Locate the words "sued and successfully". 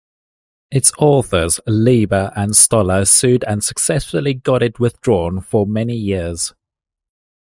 3.05-4.33